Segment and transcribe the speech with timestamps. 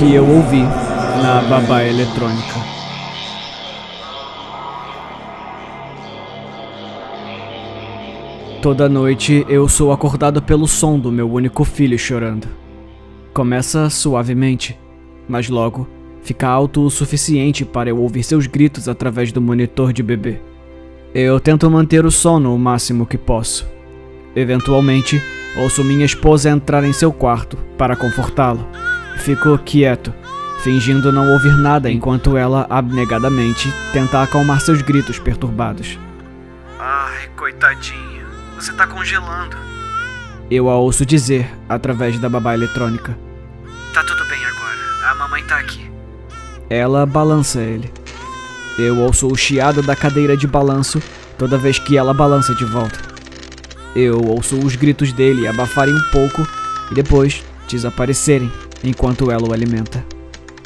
[0.00, 2.54] que eu ouvi na babá eletrônica.
[8.62, 12.48] Toda noite eu sou acordado pelo som do meu único filho chorando.
[13.34, 14.74] Começa suavemente,
[15.28, 15.86] mas logo
[16.22, 20.40] fica alto o suficiente para eu ouvir seus gritos através do monitor de bebê.
[21.14, 23.68] Eu tento manter o sono o máximo que posso.
[24.34, 25.22] Eventualmente,
[25.58, 28.66] ouço minha esposa entrar em seu quarto para confortá-lo.
[29.20, 30.14] Fico quieto,
[30.62, 35.98] fingindo não ouvir nada enquanto ela abnegadamente tenta acalmar seus gritos perturbados.
[36.78, 39.56] Ai, coitadinho, você tá congelando.
[40.50, 43.16] Eu a ouço dizer através da babá eletrônica.
[43.92, 45.88] Tá tudo bem agora, a mamãe tá aqui.
[46.70, 47.92] Ela balança ele.
[48.78, 51.00] Eu ouço o chiado da cadeira de balanço
[51.36, 52.98] toda vez que ela balança de volta.
[53.94, 56.48] Eu ouço os gritos dele abafarem um pouco
[56.90, 58.50] e depois desaparecerem
[58.82, 60.04] enquanto ela o alimenta.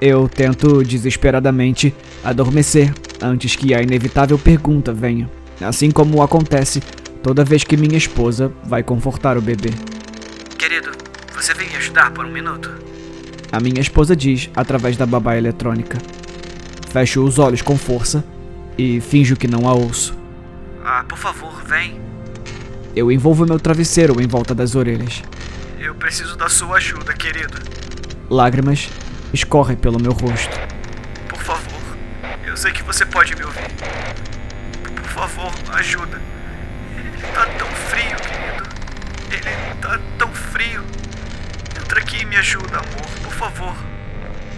[0.00, 6.80] Eu tento desesperadamente adormecer antes que a inevitável pergunta venha, assim como acontece
[7.22, 9.70] toda vez que minha esposa vai confortar o bebê.
[10.58, 10.92] Querido,
[11.34, 12.70] você vem me ajudar por um minuto?
[13.50, 15.98] A minha esposa diz através da babá eletrônica.
[16.90, 18.24] Fecho os olhos com força
[18.76, 20.14] e finjo que não a ouço.
[20.84, 22.00] Ah, por favor, vem.
[22.94, 25.22] Eu envolvo meu travesseiro em volta das orelhas.
[25.78, 27.58] Eu preciso da sua ajuda, querido.
[28.28, 28.90] Lágrimas
[29.32, 30.58] escorrem pelo meu rosto.
[31.28, 31.96] Por favor,
[32.44, 33.70] eu sei que você pode me ouvir.
[34.94, 36.20] Por favor, ajuda.
[36.96, 38.68] Ele tá tão frio, querido.
[39.30, 40.82] Ele tá tão frio.
[41.80, 43.76] Entra aqui e me ajuda, amor, por favor.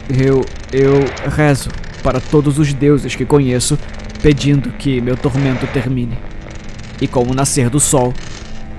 [0.09, 0.45] Eu.
[0.73, 1.71] eu rezo
[2.03, 3.79] para todos os deuses que conheço,
[4.23, 6.19] pedindo que meu tormento termine.
[7.01, 8.15] E com o nascer do sol,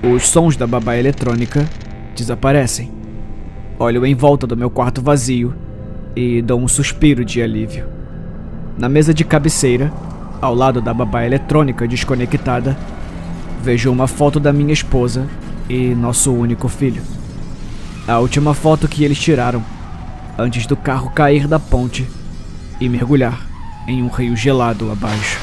[0.02, 1.68] os sons da babá eletrônica
[2.16, 2.99] desaparecem.
[3.82, 5.54] Olho em volta do meu quarto vazio
[6.14, 7.86] e dou um suspiro de alívio.
[8.76, 9.90] Na mesa de cabeceira,
[10.38, 12.76] ao lado da babá eletrônica desconectada,
[13.62, 15.26] vejo uma foto da minha esposa
[15.66, 17.02] e nosso único filho.
[18.06, 19.64] A última foto que eles tiraram
[20.36, 22.06] antes do carro cair da ponte
[22.78, 23.40] e mergulhar
[23.88, 25.40] em um rio gelado abaixo.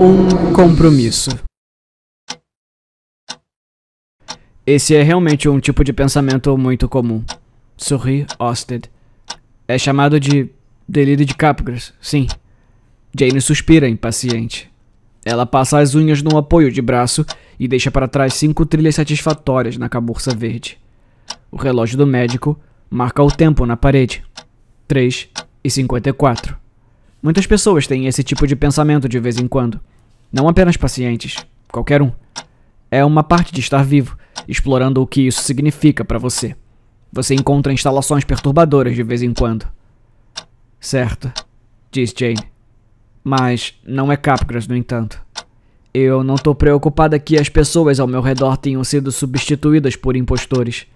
[0.00, 1.45] Um compromisso.
[4.66, 7.22] Esse é realmente um tipo de pensamento muito comum.
[7.76, 8.90] Sorri Osted.
[9.68, 10.50] É chamado de
[10.88, 12.26] delírio de Capgras, sim.
[13.16, 14.68] Jane suspira impaciente.
[15.24, 17.24] Ela passa as unhas no apoio de braço
[17.60, 20.78] e deixa para trás cinco trilhas satisfatórias na cabeça verde.
[21.48, 22.58] O relógio do médico
[22.90, 24.24] marca o tempo na parede.
[24.88, 25.28] 3
[25.62, 26.56] e 54.
[27.22, 29.80] Muitas pessoas têm esse tipo de pensamento de vez em quando.
[30.32, 31.36] Não apenas pacientes,
[31.70, 32.10] qualquer um.
[32.96, 34.16] É uma parte de estar vivo,
[34.48, 36.56] explorando o que isso significa para você.
[37.12, 39.68] Você encontra instalações perturbadoras de vez em quando.
[40.80, 41.30] Certo,
[41.92, 42.50] diz Jane.
[43.22, 45.20] Mas não é Capgras, no entanto.
[45.92, 50.86] Eu não tô preocupada que as pessoas ao meu redor tenham sido substituídas por impostores.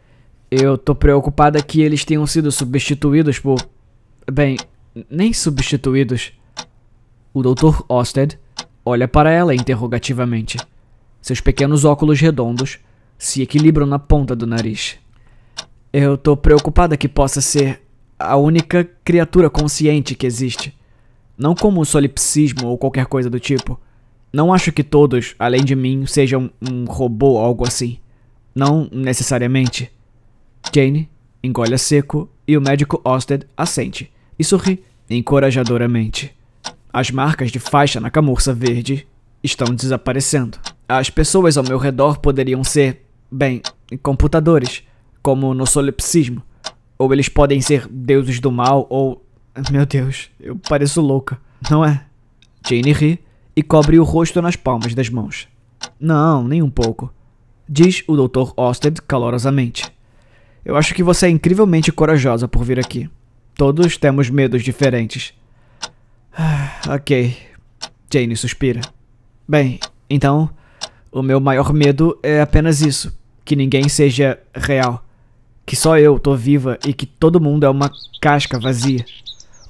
[0.51, 3.61] Eu tô preocupada que eles tenham sido substituídos por.
[4.33, 4.57] Bem,
[5.11, 6.33] nem substituídos.
[7.35, 7.83] O Dr.
[7.91, 8.39] Osted
[8.87, 10.57] olha para ela interrogativamente.
[11.21, 12.79] Seus pequenos óculos redondos
[13.19, 14.99] se equilibram na ponta do nariz.
[15.93, 17.83] Eu tô preocupada que possa ser
[18.19, 20.75] a única criatura consciente que existe.
[21.37, 23.81] Não como um solipsismo ou qualquer coisa do tipo.
[24.33, 27.99] Não acho que todos, além de mim, sejam um robô ou algo assim.
[28.55, 29.91] Não necessariamente.
[30.73, 31.09] Jane
[31.43, 36.35] engole seco e o médico Osted assente e sorri encorajadoramente.
[36.93, 39.07] As marcas de faixa na camurça verde
[39.43, 40.59] estão desaparecendo.
[40.91, 43.63] As pessoas ao meu redor poderiam ser, bem,
[44.03, 44.83] computadores,
[45.23, 46.43] como no solipsismo.
[46.99, 49.25] Ou eles podem ser deuses do mal, ou.
[49.71, 51.39] Meu Deus, eu pareço louca,
[51.71, 52.05] não é?
[52.69, 53.21] Jane ri
[53.55, 55.47] e cobre o rosto nas palmas das mãos.
[55.99, 57.15] Não, nem um pouco.
[57.69, 58.53] Diz o Dr.
[58.57, 59.85] Osted calorosamente.
[60.65, 63.09] Eu acho que você é incrivelmente corajosa por vir aqui.
[63.55, 65.35] Todos temos medos diferentes.
[66.37, 67.37] Ah, ok.
[68.13, 68.81] Jane suspira.
[69.49, 69.79] Bem,
[70.09, 70.51] então,
[71.13, 73.13] o meu maior medo é apenas isso:
[73.45, 75.05] que ninguém seja real.
[75.67, 77.91] Que só eu tô viva e que todo mundo é uma
[78.21, 79.05] casca vazia.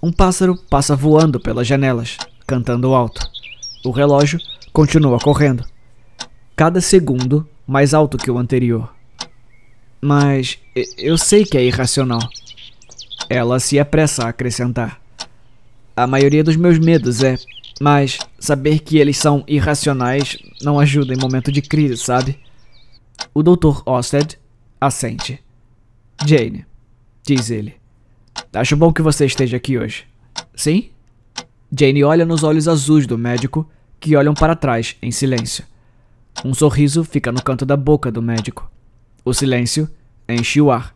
[0.02, 2.16] Um pássaro passa voando pelas janelas,
[2.46, 3.20] cantando alto.
[3.84, 4.38] O relógio
[4.72, 5.64] continua correndo.
[6.56, 8.92] Cada segundo mais alto que o anterior.
[10.00, 10.58] Mas
[10.96, 12.20] eu sei que é irracional.
[13.28, 15.00] Ela se apressa a acrescentar.
[15.94, 17.36] A maioria dos meus medos é,
[17.80, 22.38] mas saber que eles são irracionais não ajuda em momento de crise, sabe?
[23.32, 23.82] O Dr.
[23.86, 24.38] Osted
[24.78, 25.42] assente.
[26.26, 26.66] Jane,
[27.24, 27.74] diz ele.
[28.52, 30.04] Acho bom que você esteja aqui hoje.
[30.54, 30.90] Sim?
[31.76, 33.68] Jane olha nos olhos azuis do médico,
[33.98, 35.64] que olham para trás em silêncio.
[36.44, 38.70] Um sorriso fica no canto da boca do médico.
[39.24, 39.88] O silêncio
[40.28, 40.94] enche o ar,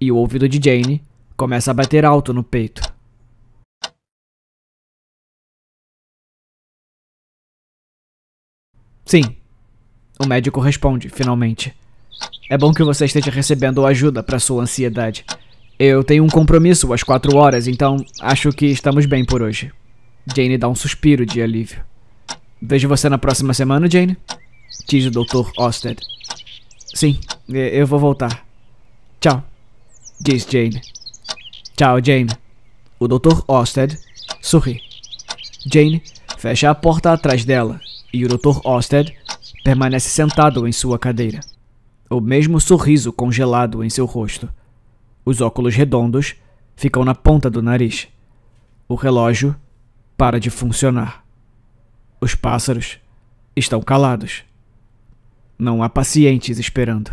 [0.00, 1.04] e o ouvido de Jane
[1.36, 2.95] começa a bater alto no peito.
[9.06, 9.22] Sim,
[10.18, 11.72] o médico responde, finalmente.
[12.50, 15.24] É bom que você esteja recebendo ajuda para sua ansiedade.
[15.78, 19.70] Eu tenho um compromisso às quatro horas, então acho que estamos bem por hoje.
[20.34, 21.80] Jane dá um suspiro de alívio.
[22.60, 24.16] Vejo você na próxima semana, Jane?
[24.88, 25.52] Diz o Dr.
[25.56, 26.00] Osted.
[26.92, 28.44] Sim, eu vou voltar.
[29.20, 29.40] Tchau,
[30.20, 30.80] diz Jane.
[31.76, 32.30] Tchau, Jane.
[32.98, 33.40] O Dr.
[33.46, 33.96] Osted
[34.42, 34.80] sorri.
[35.64, 36.02] Jane
[36.38, 37.80] fecha a porta atrás dela
[38.16, 38.60] e o Dr.
[38.64, 39.14] Osted
[39.62, 41.40] permanece sentado em sua cadeira.
[42.08, 44.48] O mesmo sorriso congelado em seu rosto.
[45.24, 46.34] Os óculos redondos
[46.74, 48.08] ficam na ponta do nariz.
[48.88, 49.54] O relógio
[50.16, 51.24] para de funcionar.
[52.18, 52.98] Os pássaros
[53.54, 54.44] estão calados.
[55.58, 57.12] Não há pacientes esperando.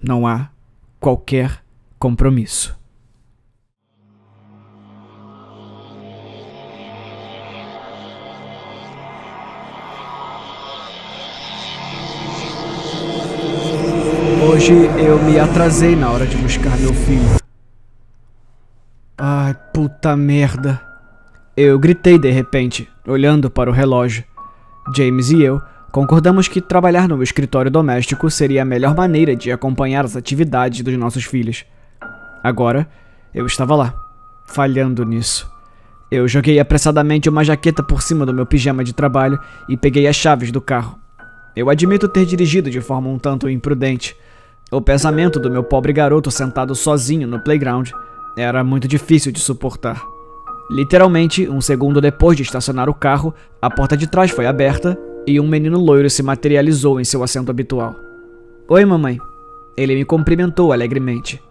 [0.00, 0.50] Não há
[1.00, 1.64] qualquer
[1.98, 2.78] compromisso.
[15.30, 17.36] Me atrasei na hora de buscar meu filho.
[19.16, 20.80] Ai, puta merda.
[21.56, 24.24] Eu gritei de repente, olhando para o relógio.
[24.96, 25.62] James e eu
[25.92, 30.96] concordamos que trabalhar no escritório doméstico seria a melhor maneira de acompanhar as atividades dos
[30.96, 31.64] nossos filhos.
[32.42, 32.88] Agora,
[33.32, 33.94] eu estava lá,
[34.46, 35.48] falhando nisso.
[36.10, 39.38] Eu joguei apressadamente uma jaqueta por cima do meu pijama de trabalho
[39.68, 40.98] e peguei as chaves do carro.
[41.54, 44.16] Eu admito ter dirigido de forma um tanto imprudente.
[44.72, 47.90] O pensamento do meu pobre garoto sentado sozinho no playground
[48.36, 50.00] era muito difícil de suportar.
[50.70, 54.96] Literalmente, um segundo depois de estacionar o carro, a porta de trás foi aberta
[55.26, 57.96] e um menino loiro se materializou em seu assento habitual.
[58.68, 59.18] Oi, mamãe.
[59.76, 61.42] Ele me cumprimentou alegremente.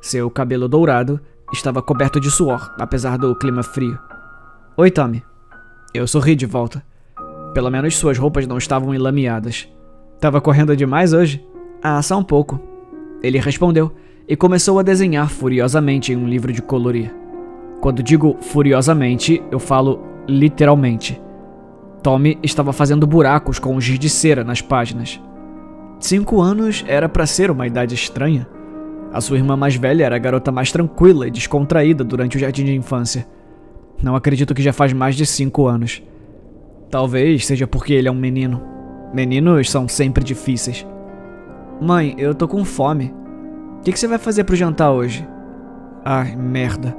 [0.00, 1.20] Seu cabelo dourado
[1.52, 3.98] estava coberto de suor, apesar do clima frio.
[4.76, 5.24] Oi, Tommy.
[5.92, 6.80] Eu sorri de volta.
[7.52, 9.68] Pelo menos suas roupas não estavam enlameadas.
[10.20, 11.44] Tava correndo demais hoje?
[11.82, 12.67] Ah, só um pouco.
[13.22, 13.92] Ele respondeu
[14.28, 17.14] e começou a desenhar furiosamente em um livro de colorir.
[17.80, 21.20] Quando digo furiosamente, eu falo literalmente.
[22.02, 25.20] Tommy estava fazendo buracos com um giz de cera nas páginas.
[25.98, 28.46] Cinco anos era para ser uma idade estranha.
[29.12, 32.64] A sua irmã mais velha era a garota mais tranquila e descontraída durante o jardim
[32.64, 33.26] de infância.
[34.02, 36.02] Não acredito que já faz mais de cinco anos.
[36.90, 38.62] Talvez seja porque ele é um menino.
[39.12, 40.86] Meninos são sempre difíceis.
[41.80, 43.14] Mãe, eu tô com fome.
[43.78, 45.26] O que, que, você vai fazer pro jantar hoje?
[46.04, 46.96] Ai, merda.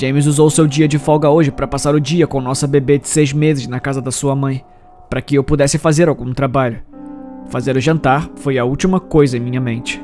[0.00, 3.06] James usou seu dia de folga hoje para passar o dia com nossa bebê de
[3.06, 4.64] seis meses na casa da sua mãe,
[5.10, 6.82] para que eu pudesse fazer algum trabalho.
[7.50, 10.02] Fazer o jantar foi a última coisa em minha mente.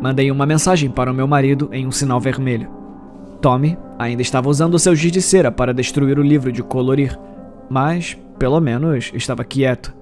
[0.00, 2.70] Mandei uma mensagem para o meu marido em um sinal vermelho.
[3.42, 7.18] Tommy ainda estava usando seu giz de cera para destruir o livro de colorir,
[7.68, 9.92] mas, pelo menos, estava quieto.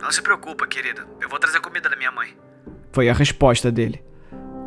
[0.00, 1.06] Não se preocupa, querida.
[1.20, 2.27] Eu vou trazer comida da minha mãe.
[2.98, 4.00] Foi a resposta dele.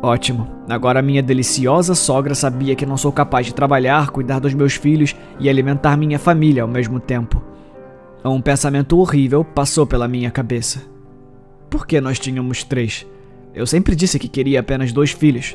[0.00, 0.48] Ótimo.
[0.66, 5.14] Agora minha deliciosa sogra sabia que não sou capaz de trabalhar, cuidar dos meus filhos
[5.38, 7.42] e alimentar minha família ao mesmo tempo.
[8.24, 10.80] Um pensamento horrível passou pela minha cabeça.
[11.68, 13.06] Por que nós tínhamos três?
[13.54, 15.54] Eu sempre disse que queria apenas dois filhos.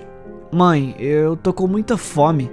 [0.51, 2.47] Mãe, eu tô com muita fome.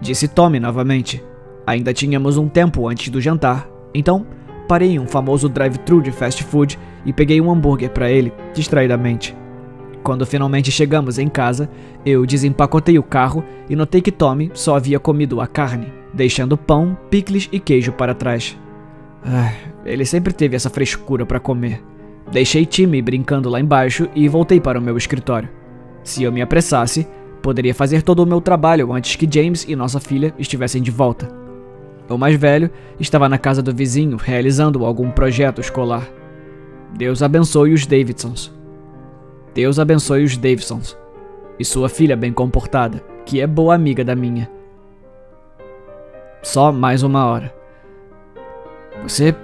[0.00, 1.22] Disse Tommy novamente.
[1.64, 4.26] Ainda tínhamos um tempo antes do jantar, então
[4.66, 9.43] parei em um famoso drive-thru de fast food e peguei um hambúrguer para ele, distraidamente.
[10.04, 11.70] Quando finalmente chegamos em casa,
[12.04, 16.94] eu desempacotei o carro e notei que Tommy só havia comido a carne, deixando pão,
[17.08, 18.54] picles e queijo para trás.
[19.24, 19.50] Ah,
[19.82, 21.82] ele sempre teve essa frescura para comer.
[22.30, 25.48] Deixei Timmy brincando lá embaixo e voltei para o meu escritório.
[26.02, 27.08] Se eu me apressasse,
[27.40, 31.30] poderia fazer todo o meu trabalho antes que James e nossa filha estivessem de volta.
[32.10, 32.70] O mais velho
[33.00, 36.06] estava na casa do vizinho realizando algum projeto escolar.
[36.94, 38.52] Deus abençoe os Davidsons.
[39.54, 40.98] Deus abençoe os Davisons
[41.58, 44.50] e sua filha bem comportada, que é boa amiga da minha.
[46.42, 47.54] Só mais uma hora.
[49.02, 49.34] Você.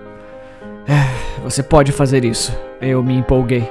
[0.86, 2.52] É, você pode fazer isso.
[2.80, 3.70] Eu me empolguei.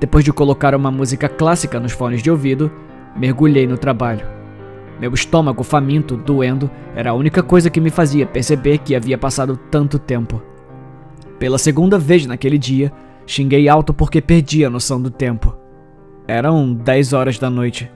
[0.00, 2.72] Depois de colocar uma música clássica nos fones de ouvido,
[3.14, 4.26] mergulhei no trabalho.
[4.98, 9.58] Meu estômago faminto, doendo, era a única coisa que me fazia perceber que havia passado
[9.70, 10.42] tanto tempo.
[11.38, 12.90] Pela segunda vez naquele dia,
[13.26, 15.54] Xinguei alto porque perdi a noção do tempo.
[16.28, 17.88] Eram 10 horas da noite.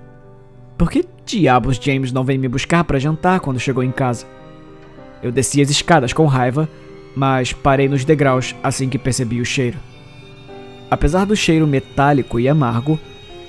[0.79, 4.25] Por que diabos James não veio me buscar para jantar quando chegou em casa?
[5.21, 6.69] Eu desci as escadas com raiva,
[7.17, 9.79] mas parei nos degraus assim que percebi o cheiro.
[10.89, 13.01] Apesar do cheiro metálico e amargo,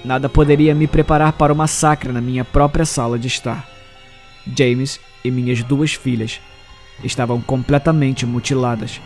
[0.04, 3.68] nada poderia me preparar para o massacre na minha própria sala de estar.
[4.58, 6.42] James e minhas duas filhas
[7.04, 9.00] estavam completamente mutiladas,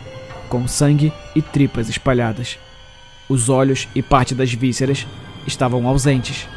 [0.48, 2.58] com sangue e tripas espalhadas.
[3.28, 5.06] Os olhos e parte das vísceras
[5.46, 6.48] estavam ausentes.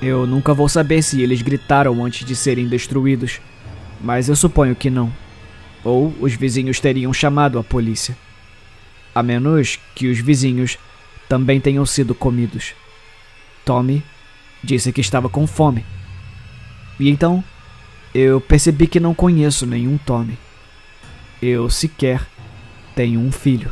[0.00, 3.40] Eu nunca vou saber se eles gritaram antes de serem destruídos,
[4.00, 5.12] mas eu suponho que não.
[5.84, 8.16] Ou os vizinhos teriam chamado a polícia.
[9.14, 10.78] A menos que os vizinhos
[11.28, 12.74] também tenham sido comidos.
[13.64, 14.02] Tommy
[14.62, 15.84] disse que estava com fome.
[16.98, 17.42] E então
[18.14, 20.38] eu percebi que não conheço nenhum Tommy.
[21.40, 22.26] Eu sequer
[22.94, 23.70] tenho um filho.